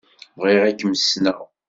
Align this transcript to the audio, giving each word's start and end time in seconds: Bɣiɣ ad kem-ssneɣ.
Bɣiɣ 0.39 0.63
ad 0.69 0.77
kem-ssneɣ. 0.79 1.39